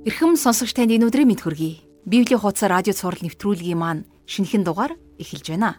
[0.00, 1.84] Эрхэм сонсогч танд энэ өдрийн мэд хүргэе.
[2.08, 5.76] Библийн хуудас радио цаураар нэвтрүүлгийн маань шинэхэн дугаар эхэлж байна.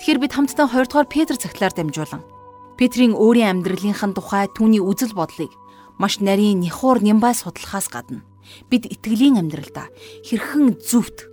[0.00, 2.24] Тэгэхээр бид хамтдаа 2 дугаар Петр цагтлаар дамжуулан
[2.80, 5.52] Петрийн өөрийн амьдралынхын тухай түүний үзэл бодлыг
[6.00, 8.24] маш нарийн нэхуур нямбай судлахаас гадна
[8.72, 9.92] бид итгэлийн амьдралдаа
[10.24, 11.28] хэрхэн зөвхт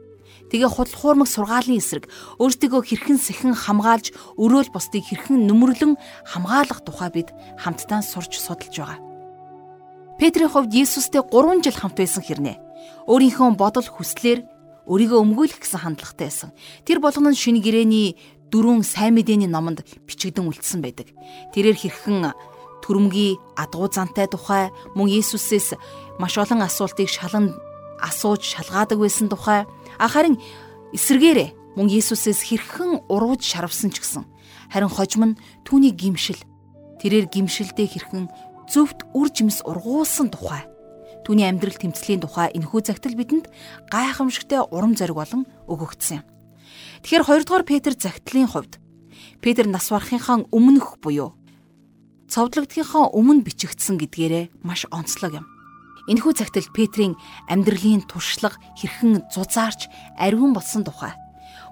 [0.51, 5.95] тэгээ худал хуурмаг сургаалын эсрэг өөртөө хэрхэн сэхэн хамгаалж өрөөл бусдыг хэрхэн нөмрлөн
[6.27, 9.08] хамгаалах тухай бид хамтдаа сурч судалж байгаа.
[10.19, 12.59] Петрийн хувьд Есүстэй 3 жил хамт байсан хэрнээ.
[13.07, 14.43] Өөрийнхөө бодол хүслээр
[14.83, 16.51] өөрийгөө өмгөөлөх гэсэн хандлагатай байсан.
[16.83, 18.19] Тэр болгоно нь шинэ гэрээний
[18.51, 21.07] дөрвөн сайн мэдээний номонд бичигдэн үлдсэн байдаг.
[21.55, 22.35] Тэрээр хэрхэн
[22.83, 25.79] төрөмгийн адгуу зантай тухай мөн Есүсээс
[26.19, 27.55] маш олон асуултыг шалан
[28.03, 29.63] асууж шалгаадаг байсан тухай
[30.03, 30.35] харин
[30.91, 34.27] эсэргээрээ мөн Есүсээс хэрхэн урууж шарвсан ч гэсэн
[34.67, 36.39] харин хожим нь түүний гимшил
[36.99, 38.25] тэрээр гимшилдээ хэрхэн
[38.69, 40.69] зөвхт үр жимс ургуулсан тухай
[41.25, 43.49] түүний амьдрал тэмцлийн тухай энэхүү загтал бидэнд
[43.89, 46.25] гайхамшигтай урам зориг болон өгөгдсөн юм.
[47.01, 48.77] Тэгэхээр 2 дугаар Петр загтлын хувьд
[49.41, 51.33] Петр нас барахынхаа өмнөх буюу
[52.29, 55.45] цовдлогдохынхаа өмнө бичигдсэн гэдгээрээ маш онцлог юм.
[56.09, 57.13] Энэхүү цагтл Петрийн
[57.49, 61.13] амьдралын туршлага хэрхэн зузаарч ариун болсон тухай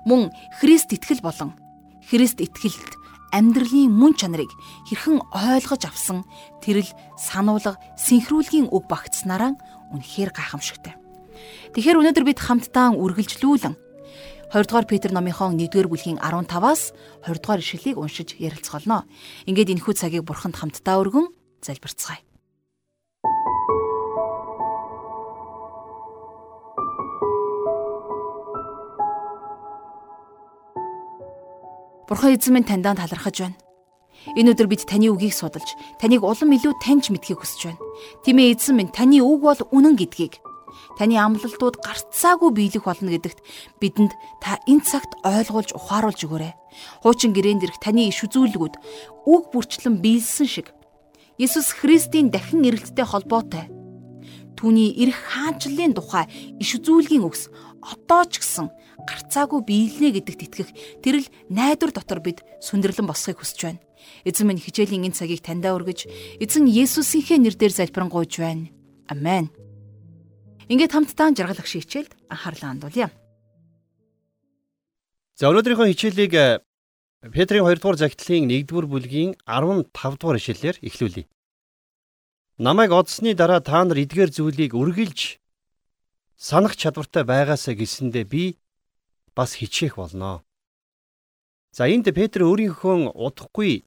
[0.05, 0.29] мөн
[0.61, 1.57] Христ итгэл болон
[2.09, 2.93] Христ итгэлд
[3.33, 4.51] амьдралын мөн чанарыг
[4.87, 6.23] хэрхэн ойлгож авсан
[6.63, 9.55] тэрл сануулга синхруулгийн үг багтснараа
[9.93, 10.95] үнэхээр гайхамшигтай.
[11.73, 13.75] Тэгэхээр өнөөдөр бид хамтдаа үргэлжлүүлэн
[14.47, 16.95] 2 дугаар Петр номынхон 1-р бүлгийн 15-аас
[17.27, 19.03] 20 дугаар ишлэлийг уншиж ярилцгаолно.
[19.43, 21.27] Ингээд энэхүү цагийг бурханд хамтдаа өргөн
[21.59, 22.26] залбирцгаая.
[32.07, 33.59] Бурхан эзэн минь таньдаа талархаж байна.
[34.39, 35.67] Энэ өдөр бид таны үгийг судалж,
[35.99, 37.83] таныг улам илүү таньж мэдхийг хүсэж байна.
[38.23, 40.39] Тимээ эзэн минь таны үг бол үнэн гэдгийг
[40.95, 43.39] таны амлалтууд гарцаагүй биелэх болно гэдэгт
[43.83, 46.53] бидэнд та энэ цагт ойлгуулж ухааруулж өгөөрэй.
[47.03, 48.75] Хуучин гэрээн дэрх таны иш үзүүлгүүд
[49.27, 50.71] үг бүрчлэн биелсэн шиг
[51.37, 53.69] Есүс Христийн дахин ирэлттэй холбоотой
[54.57, 56.25] түүний эрх хаанчлалын тухай
[56.57, 57.53] иш үзүүлгийн үгс
[57.85, 58.73] одоо ч гэсэн
[59.05, 60.69] гарцаагүй биелнэ гэдэгт итгэх
[61.05, 63.81] тэрл найдвар дотор бид сүндэрлэн босхийг хүсэж байна.
[64.25, 66.09] Эзэн минь хичээлийн энэ цагийг таньдаа өргөж
[66.41, 68.73] эзэн Есүсийнхээ нэрээр залбирanгуйж байна.
[69.05, 69.53] Амен.
[70.67, 73.09] Ингээд хамтдаа жаргал агш хичээлд анхаарлаа хандуулъя.
[75.37, 76.59] За өнөөдрийнхөө хичээлийг э,
[77.29, 81.29] Петрийн 2 дугаар загтлын 1 дугаар бүлгийн 15 дугаар ишлэлээр эхлүүлье.
[82.57, 85.37] Намайг одсны дараа та нар эдгээр зүйлийг үргэлж
[86.35, 88.57] санах чадвартай байгаасаа гэсэндэ би
[89.37, 90.41] бас хичээх болно.
[91.69, 93.85] За энд Петр өөрийнхөө удахгүй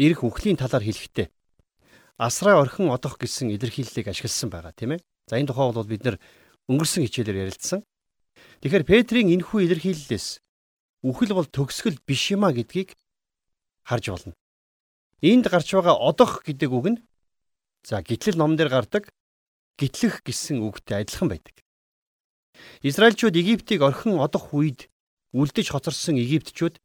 [0.00, 1.28] ирэх үхлийн талаар хэлэхдээ
[2.16, 5.04] асраа орхин одох гэсэн илэрхийллийг ашигласан байгаа тийм ээ.
[5.28, 6.16] За энэ тухай бол бид нэр
[6.72, 7.84] өнгөрсөн хичээлээр ярилцсан.
[8.64, 10.40] Тэгэхээр Петрийн энэхүү илэрхийллээс
[11.04, 12.96] үхэл бол төгсгөл биш юма гэдгийг
[13.84, 14.34] харж болно.
[15.20, 16.98] Энд гарч байгаа одох гэдэг үг нь
[17.84, 19.12] за гитлэл ном дээр гардаг
[19.76, 21.65] гитлэх гэсэн үгтэй адилхан байдаг.
[22.82, 24.88] Израильчууд Египтийг орхин одох үед
[25.32, 26.80] үлдэж хоцорсон Египтчүүд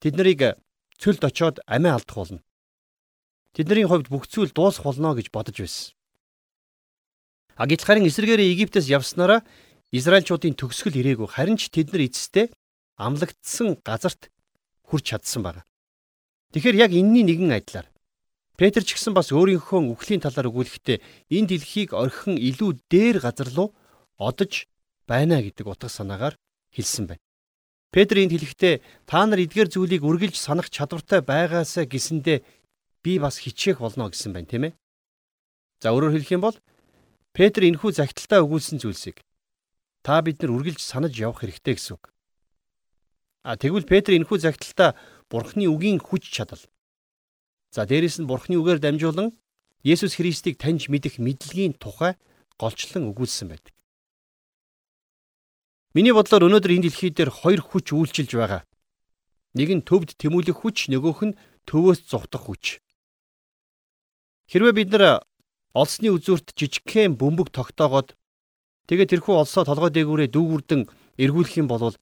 [0.00, 0.60] тэд нарыг
[0.98, 2.40] цөлд очоод амиа алдах болно.
[3.56, 5.96] Тэдний хувьд бүх зүйл дуусах болно гэж бодож байсан.
[7.56, 9.40] А гэтэл харин эсэргээрээ Египтээс явснараа
[9.92, 12.52] Израильчуудын төгсгөл ирээгүй харин ч тэд нар эцэстээ
[13.00, 14.28] амлагдсан газарт
[14.84, 15.64] хүрч чадсан байна.
[16.52, 17.88] Тэгэхээр яг энэний нэгэн адилаар
[18.56, 21.00] Петр ч гэсэн бас өөрийнхөө үхлийн талаар өгүүлэхдээ
[21.32, 23.76] энэ дэлхийг орхин илүү дээр газар руу
[24.16, 24.64] одож
[25.06, 26.34] байна гэдэг утга санаагаар
[26.74, 27.22] хэлсэн байна.
[27.94, 32.44] Петр энд хэлэхдээ та нар эдгээр зүйлийг үргэлж санах чадвартай байгаасаа гэсэндэ
[33.00, 34.72] би бас хичээх болно гэсэн байна, тийм ээ.
[35.80, 36.56] За өөрөөр хэлэх юм бол
[37.36, 39.22] Петр энэхүү загталтаа өгүүлсэн зүйлсийг
[40.02, 42.10] та бид нар үргэлж санаж явах хэрэгтэй гэсэн үг.
[43.44, 44.96] А тэгвэл Петр энэхүү загталтаа
[45.28, 46.62] Бурхны үгийн хүч чадал.
[47.70, 49.36] За дээрэс нь Бурхны үгээр дамжуулан
[49.84, 52.16] Есүс Христийг таньж мэдэх мэдлэгийн тухай
[52.58, 53.75] голчлон өгүүлсэн байдаг.
[55.96, 58.68] Миний бодлоор өнөөдөр энэ дэлхий дээр хоёр хүч үйлчилж байгаа.
[59.56, 62.84] Нэг нь төвд тэмүүлэх хүч, нөгөөх нь төвөөс зугтах хүч.
[64.52, 65.24] Хэрвээ бид нар
[65.72, 68.12] олсны үзүүрт жижигхэн бөмбөг тогтоогоод
[68.92, 70.84] тэгээд тэрхүү олсоо толгой дээгүүрээ дүүгүрдэн
[71.16, 71.96] эргүүлэх юм бол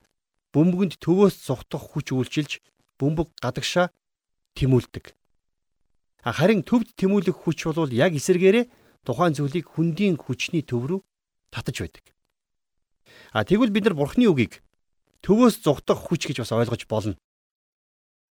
[0.50, 2.58] бөмбөгөнд төвөөс зугтах хүч үйлчилж
[2.98, 3.94] бөмбөг гадагшаа
[4.58, 5.14] тэмүүлдэг.
[6.26, 8.66] Харин төвд тэмүүлэх хүч бол яг эсэргээрээ
[9.06, 11.00] тухайн зүйлийг хүндийн хүчний төв рүү
[11.54, 12.13] татаж байдаг.
[13.34, 14.62] А тэгвэл бид нар Бурхны үгийг
[15.26, 17.18] төвөөс зугтах хүч гэж бас ойлгож болно.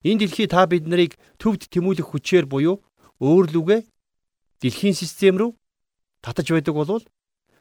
[0.08, 2.80] Энэ дэлхий та бид нарыг төвд тэмүүлэх хүчээр буюу
[3.20, 3.84] өөр лүгэ
[4.64, 5.52] дэлхийн систем рүү
[6.24, 7.04] татаж байдаг болвол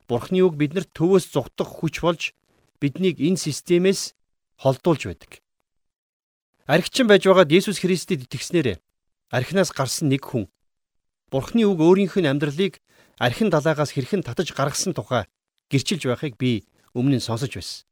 [0.06, 2.30] Бурхны үг биднэрт төвөөс зугдах хүч болж
[2.78, 4.14] биднийг энэ системээс
[4.62, 5.42] холдуулж байдаг.
[6.70, 8.78] Архичин байж байгаад Есүс Христэд итгэснээр
[9.34, 10.46] архинаас гарсан нэг хүн
[11.26, 12.78] Бурхны үг өөрийнх нь амьдралыг
[13.18, 15.26] архин далаагаас хэрхэн татаж гаргасан тухай
[15.74, 16.62] гэрчилж байхыг би
[16.94, 17.84] өмнө нь сонсож байсан.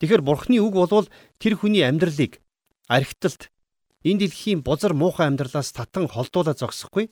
[0.00, 2.42] Тэгэхээр Бурхны үг болвол тэр хүний амьдралыг
[2.88, 3.52] архиталт
[4.04, 7.08] энэ дэлхийн бузар муухай амьдралаас татан холдуулаад зогсохгүй.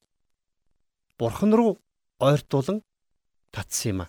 [1.19, 1.79] Бурхан руу
[2.19, 2.83] ойртуулан
[3.53, 4.07] татсан юм а.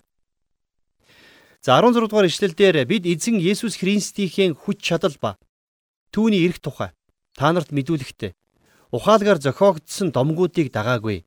[1.64, 5.38] За 16 дугаар ишлэлдэр бид эзэн Есүс Христийн хүч чадал ба
[6.12, 6.92] түүний эрх тухай
[7.32, 8.36] та нарт мэдүүлэхдээ
[8.92, 11.24] ухаалгаар зохиогдсон домгуудыг дагаагүй.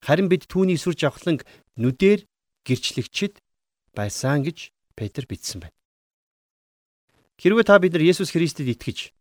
[0.00, 1.44] Харин бид түүний сүр жавхланг
[1.76, 2.24] нүдээр
[2.64, 3.38] гэрчлэгчд
[3.92, 5.76] байсан гэж Петр бичсэн байна.
[7.40, 9.16] Хэрвээ та бид нар Есүс Христэд итгэж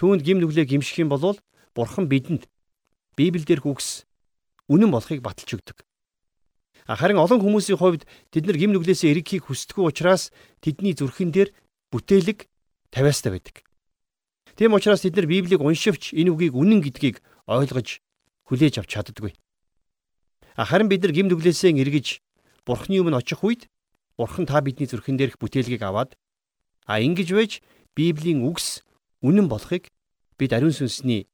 [0.00, 1.36] түүнд гим нүглээ гимших юм бол
[1.76, 2.48] Бурхан бидэнд
[3.12, 4.08] Библиэлд үгс
[4.72, 5.84] үнэн болохыг баталж өгдөг.
[6.88, 10.32] Харин олон хүмүүсийн хувьд тэд нар гим нүглээсээ эргэхийг хүсдэггүй учраас
[10.64, 11.52] тэдний зүрхэн дээр
[11.92, 12.48] бүтээлэг
[12.88, 13.68] тавиастай байдаг.
[14.56, 18.00] Тийм учраас тэд нар Библийг уншивч энэ үгийг үнэн гэдгийг ойлгож
[18.48, 19.36] хүлээж авч чаддаггүй.
[20.56, 22.24] Харин бид нар гим нүглээсээ эргэж
[22.64, 23.68] Бурхны өмнө очих үед
[24.18, 26.18] Бурхан та бидний зүрхэн дээрх бүтээлгийг аваад
[26.90, 27.52] а ингэж байж
[27.94, 28.82] Библийн үгс
[29.22, 29.94] үнэн болохыг
[30.34, 31.30] бид ариун сүнсний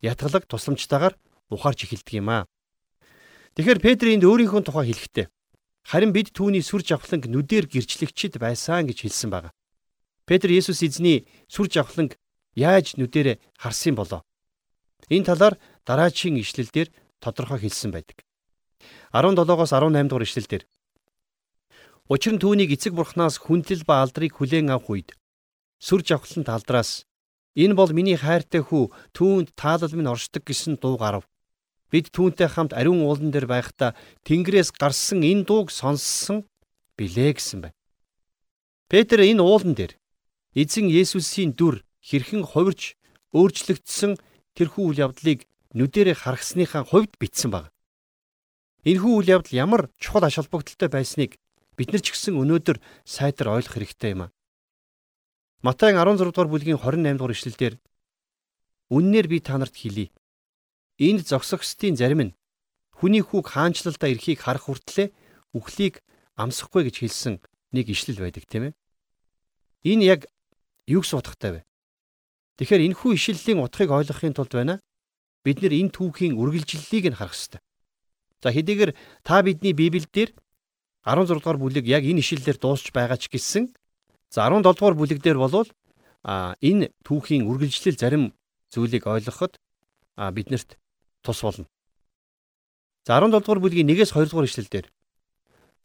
[0.00, 1.14] ятгалаг тусламжтайгаар
[1.52, 2.48] ухаарч эхэлдэг юм аа.
[3.52, 5.26] Тэгэхээр Петр энд өөрийнхөө тухай хэлэхдээ
[5.84, 9.52] харин бид түүний сүр жавхланг нүдээр гэрчлэгчд байсан гэж хэлсэн байна.
[10.24, 12.16] Петр Есүс эзний сүр жавхланг
[12.56, 14.24] яаж нүдэрэ харсан болоо?
[15.12, 16.88] Энэ талаар дараачийн ишлэлдэр
[17.20, 18.24] тодорхой хэлсэн байдаг.
[19.12, 20.62] 17-оос 18 дугаар ишлэлдэр
[22.10, 25.08] Учир нь түүнийг эцэг бурхнаас хүндлэл ба алдрыг хүлээн авах үед
[25.78, 27.06] сүр жавхлан талдраас
[27.54, 31.28] энэ бол миний хайртай хүү түүнд таалал минь оршдог гэсэн дуу гарав.
[31.94, 33.94] Бид түүнтэй хамт ариун уулан дээр байхдаа
[34.26, 36.42] Тэнгэрээс гарсан энэ дууг сонссон
[36.98, 37.78] билээ гэсэн байна.
[38.90, 39.94] Петр энэ уулан дээр
[40.58, 42.98] эзэн Есүсийн дүр хэрхэн хувирч
[43.30, 44.18] өөрчлөгдсөн
[44.58, 45.46] тэрхүү үйл явдлыг
[45.76, 47.70] нүдэрээ харгасныхаа хувьд бичсэн баг.
[48.84, 51.38] Энэхүү үйл явдал ямар чухал ач холбогдолтой байсныг
[51.76, 54.32] бид нар ч гэсэн өнөөдөр сайтар ойлгох хэрэгтэй юм а.
[55.62, 57.74] Матай 16 дугаар бүлгийн 28 дугаар ишлэлдэр
[58.92, 60.12] Үннээр би та нарт хэлье.
[61.00, 62.34] Энд зогсогчдын зарим нь
[62.92, 65.16] хүний хүүг хаанчлалдаа ирэхийг харах хүртлээр
[65.56, 66.04] үхлийг
[66.36, 67.34] амсахгүй гэж хэлсэн
[67.72, 68.76] нэг ишлэл байдаг тийм ээ.
[69.88, 70.20] Энэ яг
[70.84, 71.60] юг суудахтай вэ?
[72.60, 74.84] Тэгэхээр энэ хүү ишлэлийн утгыг ойлгохын тулд байна.
[75.40, 77.64] Бид нэр энэ түүхийн үргэлжлэлийг нь харах ёстой.
[78.44, 78.92] За хэдийгээр
[79.24, 80.36] та бидний Библиэлд
[81.04, 83.74] 16 дугаар бүлэг яг энэ ишлэлээр дуусч байгаа ч гэсэн
[84.30, 85.68] за 17 дугаар бүлэг дээр болвол
[86.22, 88.24] а энэ түүхийн үргэлжлэл зарим
[88.70, 89.58] зүйлийг ойлгоход
[90.16, 90.78] биднэрт
[91.26, 91.66] тус болно.
[93.02, 94.86] За 17 дугаар бүлгийн 1-ээс 2 дугаар ишлэлдэр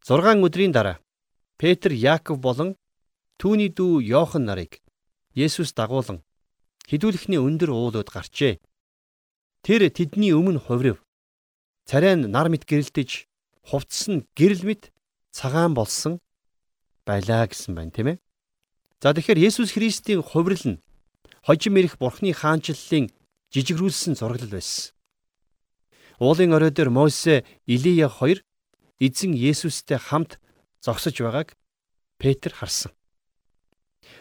[0.06, 1.02] 6 өдрийн дараа
[1.58, 2.78] Петр, Яаков болон
[3.42, 4.78] түүний дүү Йохан нарыг
[5.34, 6.22] Есүс дагуулan
[6.86, 8.62] хідүүлэхний өндөр уулууд гарчээ.
[9.66, 11.02] Тэр тэдний өмнө хуврив.
[11.84, 13.26] Царай нь нар мэт гэрэлтэж,
[13.66, 14.82] хувцс нь гэрэл мэт
[15.32, 16.20] цагаан болсон
[17.06, 18.18] байлаа гэсэн байна тийм ээ.
[19.00, 20.82] За тэгэхээр Есүс Христийн хувирал нь
[21.46, 23.08] хожим ирэх Бурхны хаанчлалын
[23.54, 24.92] жижигрүүлсэн зураглал байсан.
[26.18, 28.42] Уулын орой дээр Мосе, Илия хоёр
[28.98, 30.40] эзэн Есүстэй хамт
[30.82, 31.56] зогсож байгааг
[32.18, 32.92] Петр харсан.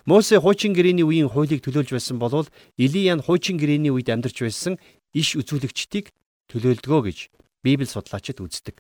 [0.06, 2.48] Мосе хуучин гэрээний үеийн хуулийг төлөөлж байсан болвол
[2.78, 4.78] Илия нь хуучин гэрээний үед амьдарч байсан
[5.12, 6.14] иш үзүүлэгчдийг
[6.54, 7.18] төлөөлдгөө гэж
[7.64, 8.80] Библи судлаачид үздэг.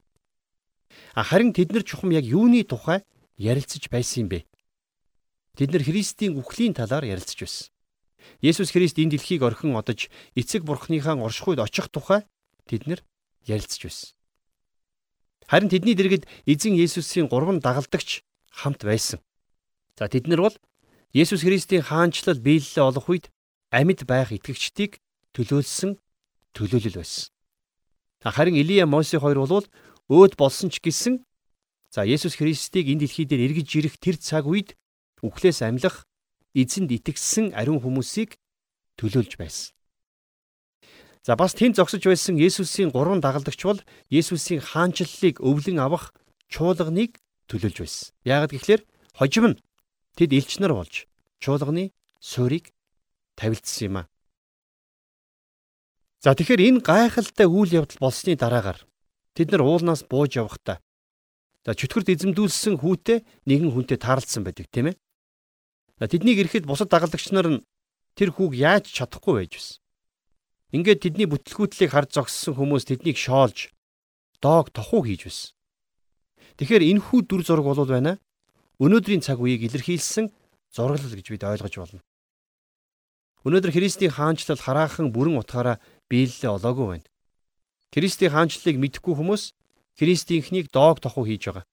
[1.15, 3.03] Харин тэд нар чухам яг юуны тухай
[3.37, 4.39] ярилцаж байсан юм бэ?
[5.57, 7.67] Тэд нар Христийн үхлийн талаар ярилцаж байсан.
[8.41, 12.25] Есүс Христ энэ дэлхийг орхин одож эцэг бурхныхаа оршихуйд очих тухай
[12.69, 13.01] тэд нар
[13.45, 14.09] ярилцаж байсан.
[15.47, 19.19] Харин тэдний дэргэд эзэн Есүсийн гурван дагалдагч хамт байсан.
[19.97, 20.55] За тэд нар бол
[21.13, 23.31] Есүс Христийн хаанчлал биелэлээ олох үед
[23.71, 24.99] амьд байх итгэгчдийг
[25.33, 25.97] төлөөлсөн
[26.53, 27.31] төлөөлөл байсан.
[28.21, 29.65] Харин Илия Мосе хоёр бол
[30.07, 31.23] өөд болсон ч гэсэн
[31.91, 34.75] за Есүс Христийг энэ дэлхий дээр эргэж ирэх тэр цаг үед
[35.23, 36.07] үхлээс амьлах
[36.55, 38.39] эзэнд итгэсэн ариун хүмүүсийг
[38.97, 39.77] төлөөлж байсан.
[41.27, 46.15] За бас тэнд зогсож байсан Есүсийн гурван дагалдагч бол Есүсийн хаанчлалыг өвлөн авах
[46.47, 47.19] чуулганыг
[47.51, 48.15] төлөөлж байсан.
[48.23, 49.59] Яагад гэвэл хожим нь
[50.15, 51.03] тэд элч нар болж
[51.43, 51.91] чуулганы
[52.23, 52.71] суурийг
[53.35, 54.03] тавилдсан юм а.
[56.23, 58.87] За тэгэхээр энэ гайхалтай үйл явдал болсны дараагаар
[59.37, 60.81] Тэд нар уулнаас бууж явахдаа
[61.61, 64.95] за чөтгөрд эзэмдүүлсэн хүүтэй нэгэн хүнтэй таарлцсан байдаг тийм ээ.
[66.09, 67.63] Тэднийг ирэхэд бусад дагалдагч нар нь
[68.17, 69.77] тэр хүүг яаж чадахгүй байж байсан.
[70.73, 73.69] Ингээд тэдний бүтлгүүтлийг харж зогссон хүмүүс тэднийг шоолж
[74.41, 75.53] доог тохуу хийж байсан.
[76.57, 78.17] Тэгэхээр энэхүү дүр зураг болов байна.
[78.81, 80.33] Өнөөдрийн цаг үеийг илэрхийлсэн
[80.73, 82.01] зураглал гэж бид ойлгож болно.
[83.45, 85.77] Өнөөдөр Христийн хаанчлал хараахан бүрэн утгаараа
[86.09, 87.07] биелэлээ олоогүй байна.
[87.93, 89.55] Христийн хаанчлалыг мэдхгүй хүмүүс
[89.97, 91.65] Христийнхнийг доог тохуу хийж байгаа.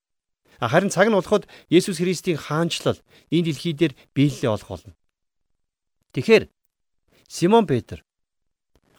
[0.60, 2.98] Харин цаг нь болоход Есүс Христийн хаанчлал
[3.30, 4.94] энэ дэлхий дээр биелэлээ олох болно.
[6.14, 6.48] Тэгэхээр
[7.28, 8.06] Симон Петр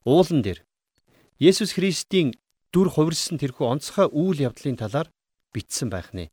[0.04, 0.62] уулан дээр
[1.40, 2.36] Есүс Христийн
[2.76, 5.08] дүр хувирсан тэрхүү онцгой үйл явдлын талаар
[5.56, 6.30] бичсэн байх нэ.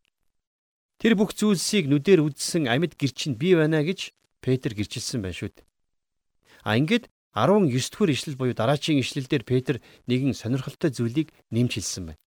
[0.99, 4.11] Тэр бүх зүйлсийг нүдээр үзсэн амьд гэрчинд бий байна гэж
[4.43, 5.67] Петр гэрчилсэн байна шүү дээ.
[6.67, 12.21] А ингээд 19 дугаар ишлэл буюу дараачийн ишлэлдэр Петр нэгэн сонирхолтой зүйлийг нэмж хэлсэн байна.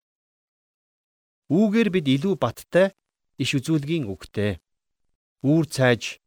[1.53, 2.97] Үүгээр бид илүү баттай
[3.37, 4.57] иш үзүүлгийн үгтэй.
[5.45, 6.17] Үүр цайж,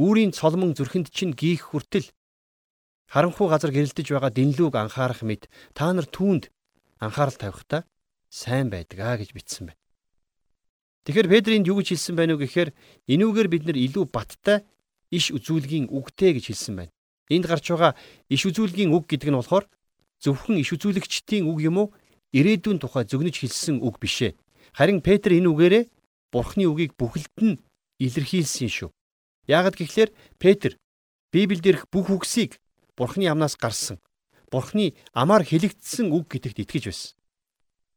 [0.00, 2.08] үүрийн цолмон зүрхэнд чинь гийх хүртэл
[3.12, 6.48] харанхуй газар гэрэлтэж байгаа дэнлүүг анхаарах мэт та нар түүнд
[7.04, 7.84] анхаарал тавихтаа
[8.32, 9.80] сайн байдгаа гэж бичсэн байна.
[11.04, 12.72] Тэгэхээр Петринд юу гэж хэлсэн байна уу гэхээр
[13.12, 14.64] энүүгээр бид нар илүү баттай
[15.12, 16.95] иш үзүүлгийн үгтэй гэж хэлсэн байна.
[17.30, 17.92] Энд гарч байгаа
[18.30, 19.64] иш үзүүлгийн үг гэдэг нь болохоор
[20.22, 21.88] зөвхөн иш үзүүлэгчдийн үг юм уу?
[22.32, 24.36] Ирээдүйн тухай зөгнөж хэлсэн үг биш ээ.
[24.76, 25.84] Харин Петр энэ үгээрээ
[26.30, 27.58] Бурхны үгийг бүхэлд нь
[27.98, 28.90] илэрхийлсэн шүү.
[29.46, 30.78] Яагад гэхлээр Петр
[31.32, 32.58] Библиэд ирэх бүх үгсийг
[32.98, 33.98] Бурхны амнаас гарсан
[34.50, 37.12] Бурхны амаар хэлэгдсэн үг гэдэгт итгэж байсан.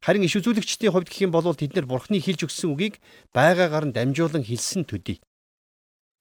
[0.01, 2.97] Харин иш үзүүлэгчдийн хувьд гэх юм бол тэд нар Бурхны хэлж өгсөн үгийг
[3.35, 5.21] байгаагаар нь дамжуулан хэлсэн төдий.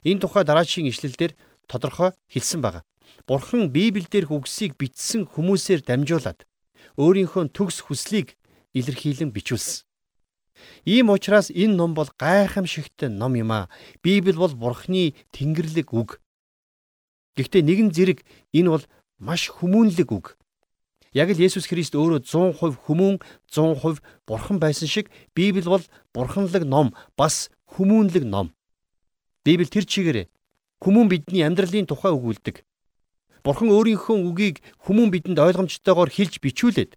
[0.05, 1.33] Энэ тухай дараачийн ишлэлдэр
[1.71, 2.83] тодорхой хэлсэн байгаа.
[3.27, 6.49] Бурхан Библиэлд үгсийг бичсэн хүмүүсээр дамжуулаад
[6.97, 8.39] өөрийнхөө төгс хүслийг
[8.75, 9.85] илэрхийлэн бичүүлсэн.
[10.85, 13.71] Ийм учраас энэ ном бол гайхамшигт ном юм аа.
[14.03, 16.21] Библи бол Бурхны тэнгэрлэг үг.
[17.37, 18.85] Гэхдээ нэгэн зэрэг энэ бол
[19.19, 20.39] маш хүмүүнлэг үг.
[21.15, 26.93] Яг л Есүс Христ өөрөө 100% хүмүүн 100% бурхан байсан шиг Библи бол бурханлаг ном
[27.17, 27.49] бас
[27.79, 28.53] хүмүүнлэг ном.
[29.45, 30.27] Библи тэр чигээрээ
[30.83, 32.63] хүмүүн бидний амьдралын тухай өгүүлдэг.
[33.45, 36.93] Бурхан өөрийнхөө үгийг хүмүүн бидэнд ойлгомжтойгоор хэлж бичүүлээд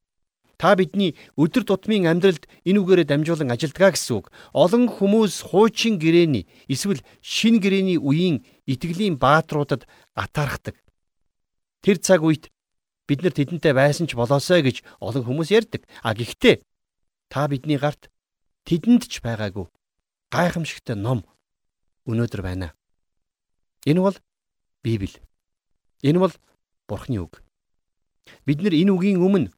[0.62, 4.29] та бидний өдөр тутмын амьдралд энэ үгээрээ дамжуулан ажилдгаа гэсэн үг.
[4.53, 10.77] Олон хүмүүс хуучин гэрээний эсвэл шин гэрээний үеийн итгэлийн бааtruудад атаархдаг.
[11.81, 12.53] Тэр цаг үед
[13.10, 15.81] бид нар тэдэнтэй байсан ч болоосой гэж олон хүмүүс ярьдаг.
[16.05, 16.62] А гэхдээ
[17.33, 18.13] та бидний гарт
[18.69, 19.65] тэдэнд ч байгаагүй
[20.29, 21.25] гайхамшигтай ном
[22.05, 22.77] өнөөдөр байна.
[23.89, 24.17] Энэ бол
[24.86, 25.17] Библи.
[26.01, 26.34] Энэ бол
[26.88, 27.43] Бурхны үг.
[28.46, 29.53] Бид нар энэ үгийн өмнө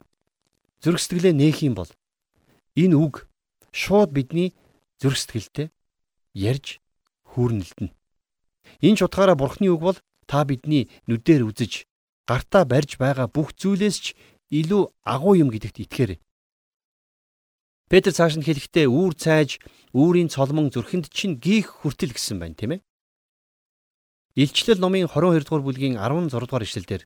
[0.84, 1.90] зүрх сэтгэлээ нээх юм бол
[2.76, 3.28] энэ үг
[3.72, 4.54] шууд бидний
[5.00, 5.68] зүрх сэтгэлдээ
[6.36, 6.84] ярьж
[7.32, 7.92] хүүрнэлдэнэ.
[8.84, 9.98] Энэ ч утгаараа Бурхны үг бол
[10.28, 11.88] та бидний нүдээр үзэж
[12.28, 14.06] гартаа барьж байгаа бүх зүйлээс ч
[14.52, 16.20] илүү агуу юм гэдэгт итгээрэй.
[17.90, 19.60] Петр цааш нь хэлэхдээ үүр цайж
[19.94, 22.82] үүрийн цолмон зүрхэнд чинь гих хүртэл гэсэн байна тийм ээ.
[24.34, 27.06] Илчлэл номын 22 дугаар бүлгийн 16 дугаар ишлэлдэр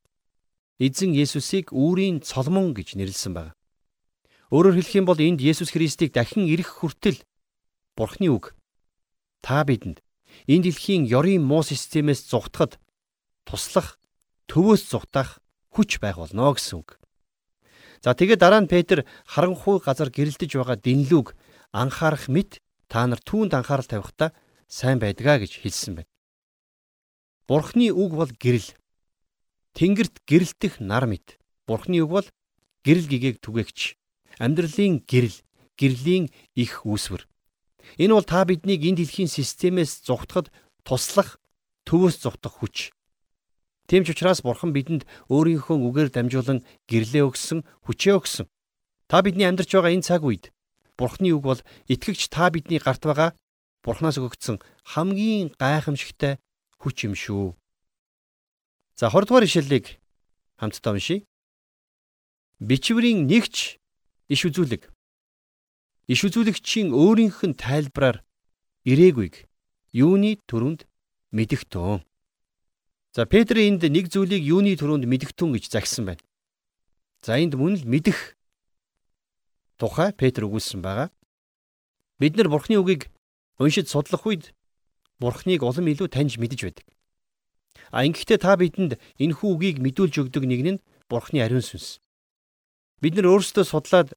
[0.80, 3.52] эзэн Есүсийг үүрийн цолмон гэж нэрлсэн байна.
[4.48, 7.20] Өөрөөр хэлэх юм бол энд Есүс Христийг дахин ирэх хүртэл
[8.00, 8.56] Бурхны үг
[9.44, 10.00] та бидэнд
[10.48, 12.80] энэ дэлхийн ёрийн муу системээс зугтахад
[13.44, 14.00] туслах
[14.48, 15.44] төвөөс зугтах
[15.76, 16.96] хүч байх болно гэсэн үг.
[18.00, 21.36] За тэгээд дараа нь Петр харанхуй газар гэрэлтэж байгаа дэнлүүг
[21.76, 24.32] анхаарах мэт та нар түүнд анхаарал тавихтаа
[24.72, 26.12] сайн байдгаа гэж хэлсэн байна.
[27.48, 28.76] Бурхны үг бол гэрэл.
[29.74, 31.40] Тэнгэрт гэрэлтэх нар мэт.
[31.64, 32.28] Бурхны үг бол
[32.84, 33.96] гэрэл гэгээг түгээгч.
[34.38, 35.38] Амьдралын гэрэл,
[35.80, 37.24] гэрлийн их үүсвэр.
[37.98, 40.52] Энэ бол та биднийг энэ дэлхийн системээс зугтахад
[40.84, 41.40] туслах,
[41.88, 42.92] төвөөс зугтах хүч.
[43.88, 48.46] Тийм ч учраас Бурхан бидэнд өөрийнхөө үгээр дамжуулан гэрлээ өгсөн, хүчээ өгсөн.
[49.08, 50.52] Та бидний амьдарч байгаа энэ цаг үед
[51.00, 53.32] Бурханы үг бол итгэгч та бидний гарт байгаа
[53.86, 56.44] Бурханаас өгөгдсөн хамгийн гайхамшигтай
[56.82, 57.56] хүч юм шүү.
[58.98, 60.02] За 20 дугаар ишлэлийг
[60.58, 61.26] хамтдаа уншийе.
[62.60, 63.78] Бичвэрийн нэгч
[64.34, 64.90] иш үзүүлэг.
[66.10, 68.26] Иш үзүүлэгчийн өөрийнх нь тайлбараар
[68.88, 69.46] ирээгүйг
[69.94, 70.90] юуны төрөнд
[71.36, 72.02] мэдэх төө.
[73.14, 76.24] За Петр энд нэг зүйлийг юуны төрөнд мэдгтүн гэж загсан байна.
[77.22, 78.38] За энд мөн л мэдэх
[79.78, 81.14] тухай Петр өгүүлсэн байгаа.
[82.18, 83.14] Бид нар Бурхны үгийг
[83.62, 84.57] уншиж судлах үед
[85.18, 86.86] Бурхныг улам илүү таньж мэдэж байдаг.
[87.92, 91.98] А ингэхдээ та бидэнд энэхүү үгийг мэдүүлж өгдөг нэг нь Бурхны ариун сүнс.
[93.02, 94.14] Бид нар өөрсдөө судлаад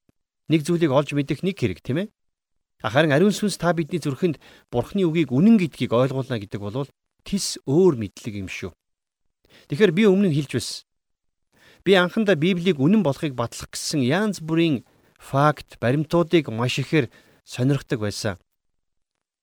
[0.50, 2.08] нэг зүйлийг олж мэдэх нэг хэрэг тийм ээ.
[2.82, 4.40] Харин ариун сүнс та бидний зүрхэнд
[4.72, 6.88] Бурхны үгийг үнэн гэдгийг ойлгуулна гэдэг бол
[7.22, 8.72] тис өөр мэдлэг юм шүү.
[9.68, 10.84] Тэгэхээр би өмнө нь хэлж байсан.
[11.84, 14.84] Би анхандаа Библийг үнэн болохыг батлах гэсэн янз бүрийн
[15.20, 17.12] факт, баримтуудыг маш ихээр
[17.44, 18.40] сонирхдаг байсан.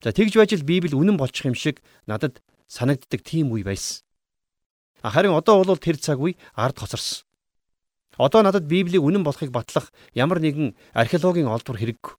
[0.07, 2.39] За тэгж байж л Библи үнэн болчих юм шиг надад
[2.71, 4.07] санагддаг тийм үе байсан.
[5.03, 7.27] Харин одоо бол тэр цаг үе ард хоцорсон.
[8.15, 12.15] Одоо надад Библийг үнэн болохыг батлах ямар нэгэн археологийн олбор хэрэггүй.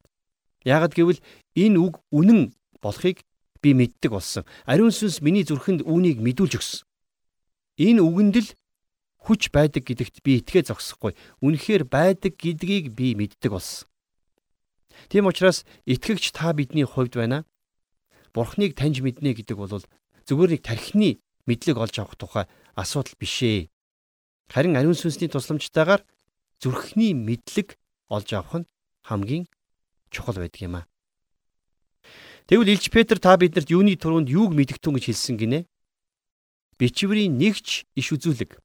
[0.68, 1.24] Яагад гэвэл
[1.56, 2.52] энэ үг үнэн
[2.84, 3.24] болохыг
[3.64, 4.44] би мэддэг болсон.
[4.68, 6.84] Ариун сүнс миний зүрхэнд үүнийг мэдүүлж өгсөн.
[7.80, 8.48] Энэ үгэнд л
[9.24, 11.16] хүч байдаг гэдэгт би итгэ зогсохгүй.
[11.40, 13.88] Үнэхээр байдаг гэдгийг би мэддэг болсон.
[15.08, 17.48] Тийм учраас итгэгч та бидний хувьд байна.
[18.34, 19.82] Бурхныг таньж мэднэ гэдэг бол
[20.28, 22.44] зүгээр нэг тархины мэдлэг олж авах тухай
[22.76, 23.68] асуудал биш ээ.
[24.52, 26.04] Харин ариун сүнсний тусламжтайгаар
[26.60, 28.70] зүрхний мэдлэг олж авах нь
[29.08, 29.48] хамгийн
[30.12, 30.86] чухал байдаг юм аа.
[32.48, 35.60] Тэгвэл Илч Петр та бидэнд юуны туруунд юуг мэдгтэн гэж хэлсэн гинэ?
[36.80, 38.56] Бичвэрийн нэгч иш үзүүлэг.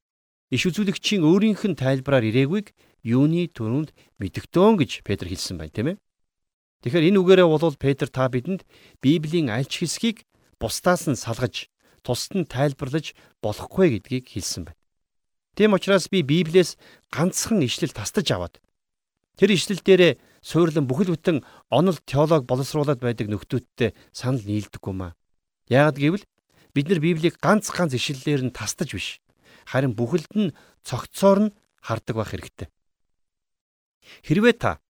[0.55, 2.71] Иш үзүүлэгчийн өөрийнх нь тайлбараар ирээгүйг
[3.03, 6.02] юуны туруунд мэдгтэн гэж Петр хэлсэн байна, тийм ээ?
[6.83, 8.67] Тэгэхээр энэ үгээрээ бол Петр та бидэнд
[8.99, 10.27] Библийн аль ч хэсгийг
[10.59, 11.71] бусдаас нь салгаж,
[12.03, 14.79] тусад нь тайлбарлаж болохгүй гэдгийг хэлсэн байна.
[15.55, 16.75] Тийм учраас би Библиэс
[17.07, 18.59] ганцхан ишлэл тастаж аваад
[19.39, 25.15] тэр ишлэл дээрээ суурлан бүхэл бүтэн онол теолог боловсруулад байдаг нөхдүүдтэй санал нийлдэггүй маа.
[25.71, 26.27] Яагад гэвэл
[26.75, 29.23] бид нар Библийг ганц ганц ишлэлээр нь тастаж биш.
[29.63, 30.51] Харин бүхэлд нь
[30.83, 32.67] цогцоор нь хардаг байх хэрэгтэй.
[34.27, 34.82] Хэрвээ та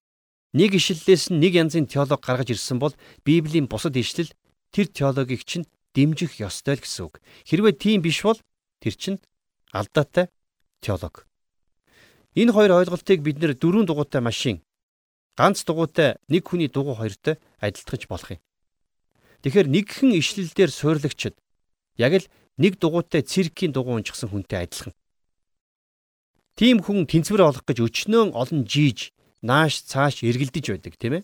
[0.54, 2.94] нэг ишлэлээс нь нэг янзын теолог гаргаж ирсэн бол
[3.26, 4.32] Библийн бусад ишлэл
[4.72, 7.22] тэр теологийг чинь дэмжих ёстой л гэсэн үг.
[7.46, 8.38] Хэрвээ тийм биш бол
[8.82, 9.20] тэр чинь
[9.74, 10.30] алдаатай
[10.82, 11.26] теолог.
[12.34, 14.62] Энэ хоёр ойлголтыг бид нэр дөрвөн дугуйтай машин
[15.38, 18.42] ганц дугуйтай нэг хүний дугуй хоёртой адилтгаж болох юм.
[19.42, 21.36] Тэгэхээр нэгхэн ишлэлдээр суйрлагчд
[21.98, 24.94] яг л нэг дугуйтай циркийн дугуй унжсан хүнтэй адилхан.
[26.54, 29.10] Тийм хүн тэнцвэр олох гэж өчнөө олон жийж,
[29.44, 31.24] нааш цааш эргэлдэж байдаг, тийм ээ?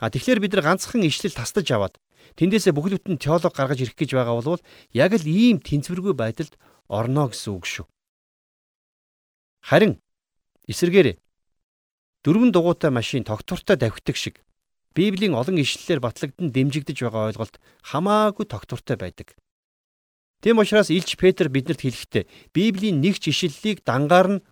[0.00, 2.00] А тэгэхээр бид нар ганцхан ишлэл тастаж аваад
[2.38, 4.62] тэндээсээ бүхэл бүтэн теолог гаргаж ирэх гэж байгаа бол
[4.94, 6.54] яг л ийм тэнцвэргүй байдалд
[6.88, 7.86] орно гэсэн үг шүү.
[9.60, 10.00] Харин
[10.70, 11.18] эсэргээр
[12.24, 14.40] дөрвөн дугуйтай машин тогтвортой давхитдаг шиг
[14.94, 19.38] Библийн олон ишлэлээр батлагдсан дэмжигдэж байгаа ойлголт хамаагүй тогтвортой байдаг.
[20.42, 24.42] Тэм учраас Илч Петр бидэнд хэлэхдээ Библийн нэг ч ишлэлийг дангаар нь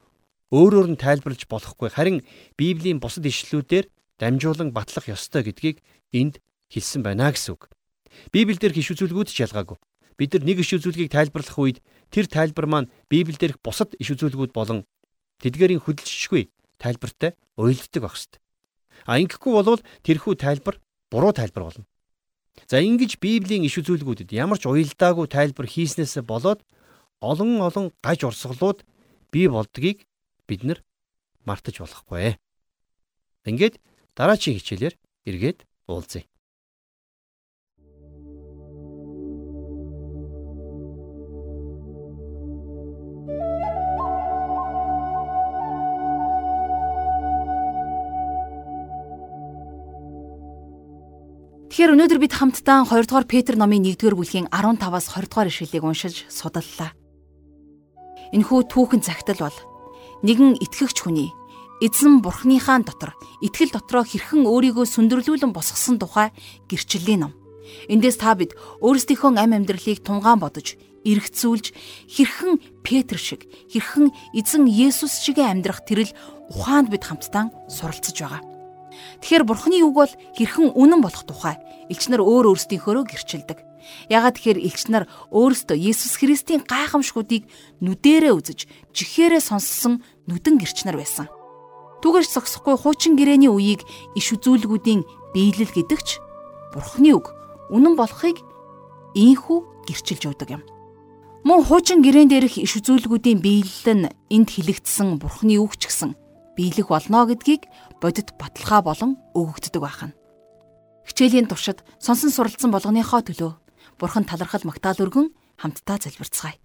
[0.55, 2.25] өөрөөр нь тайлбарлаж болохгүй харин
[2.57, 6.41] Библийн бусад ишлэлүүдээр дамжуулан батлах ёстой гэдгийг энд
[6.73, 7.69] хэлсэн байна гэсэн үг.
[8.33, 9.77] Библиэлд гиш үзүүлгүүд ч ялгаагүй.
[10.19, 11.79] Бид нар нэг иш үзүүлгийг тайлбарлах үед
[12.11, 14.83] тэр тайлбар маань Библиэлд бусад иш үзүүлгүүд болон
[15.45, 16.51] тэдгэрийн хөдөлшгүй
[16.83, 18.43] тайлбартай уйлддаг байх хэвээр.
[19.07, 20.83] А ингэхгүй болвол тэрхүү тайлбар
[21.13, 21.87] буруу тайлбар болно.
[22.67, 26.67] За ингэж Библийн иш үзүүлгүүдэд ямар ч уялдаагүй тайлбар хийснээс болоод
[27.23, 28.83] олон олон гаж урсгалууд
[29.31, 30.08] бий болдгийг
[30.49, 30.81] бид нар
[31.45, 32.41] мартаж болохгүй.
[33.45, 33.77] Ингээд
[34.17, 34.95] дараачийн хичээлээр
[35.29, 36.25] эргээд уулзъя.
[51.79, 56.27] Тэгэхээр өнөөдөр бид хамтдаа 2 дугаар Петр номын 1-р бүлгийн 15-аас 20 дугаар ишлэлийг уншиж
[56.27, 56.91] судаллаа.
[58.35, 59.55] Энэхүү түүхэн цагтл бол
[60.23, 61.31] нэгэн итгэгч хүний
[61.81, 66.35] эзэн бурхныхаа дотор итгэл дотроо хэрхэн өөрийгөө сүндэрлүүлэн босгосон тухай
[66.67, 67.33] гэрчлэлийн ном.
[67.87, 70.75] Эндээс та бид өөрсдийнхөө ам амьдралыг тунгаан бодож,
[71.07, 71.71] эргэцүүлж
[72.11, 76.11] хэрхэн Петр шиг, хэрхэн эзэн Есүс шиг амьдрах тэрэл
[76.51, 78.43] ухаанд бид хамтдаа суралцж байгаа.
[79.23, 83.59] Тэгэхээр бурхны үг бол хэрхэн үнэн болох тухай элч нар өөр өөрсдийнхөөрөө гэрчилдэг.
[84.11, 87.47] Ягаад тэгэхээр элч нар өөрсдөө Есүс Христийн гайхамшгуудыг
[87.81, 91.27] нүдэрээ үзэж, жихээрээ сонссон нүдэн гэрч нар байсан.
[92.03, 93.83] Түгэж зогсохгүй хуучин гэрээний үеийг
[94.15, 95.03] иш үзүүлгүүдийн
[95.35, 96.09] биелэл гэдэгч
[96.75, 97.35] бурхны үг
[97.75, 98.39] үнэн болохыг
[99.19, 99.59] ийхүү
[99.91, 100.63] гэрчилж өгдөг юм.
[101.43, 106.15] Мөн хуучин гэрээн дээрх иш үзүүлгүүдийн биелэл нь энд хилэгдсэн бурхны үг ч гэсэн
[106.59, 107.67] биелэх болно гэдгийг
[108.03, 110.15] бодит баталгаа болон өгөгддөг байна.
[111.07, 113.53] Хичээлийн туршид сонсон суралцсан болгоныхоо төлөө
[113.97, 116.61] Бурхан талархал магтаал өргөн хамтдаа залбирцгаая.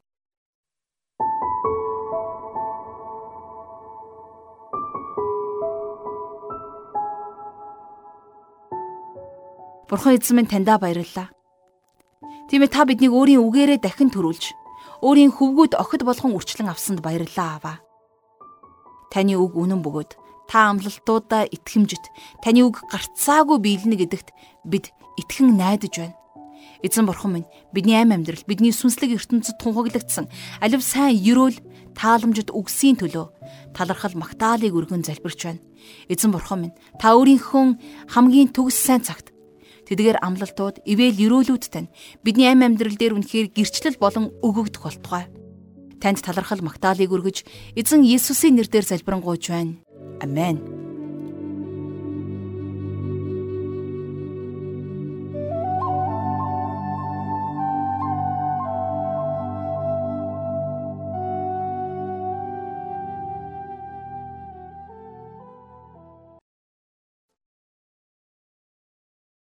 [9.93, 11.29] Бурхан эзэн минь таньдаа баярлалаа.
[12.49, 14.57] Тийм ээ та биднийг өөрийн үгээрээ дахин төрүүлж,
[15.05, 17.77] өөрийн хөвгүүд охид болгон үрчлэн авсанд баярлалаа аваа.
[19.13, 20.17] Таны үг үнэн бөгөөд
[20.49, 22.09] та амлалтуудаа итгэмжит
[22.41, 24.33] таны үг гарцаагүй биелнэ гэдэгт
[24.65, 24.89] бид
[25.21, 26.17] итгэн найдаж байна.
[26.83, 30.27] Эзэн бурхан минь бидний амь амьдрал бидний сүнслэг ертөнцид тунхаглагдсан
[30.59, 31.55] алив сайн ерөөл
[31.95, 35.63] тааламжид үгсийн төлөө талархал магтаалыг өргөн залбирч байна.
[36.11, 39.31] Эзэн бурхан минь та өөрийнхөө хамгийн төгс сайн цагт
[39.87, 45.31] тэдгээр амлалтууд ивэл өрөөлүүдтэй нь бидний амь амьдрал дээр үнэхээр гэрчлэл болон өгөгдөх болтугай.
[46.03, 47.47] Танд талархал магтаалыг өргөж
[47.79, 49.79] эзэн Иесусийн нэрээр залбирanгуйч байна.
[50.19, 50.82] Амен.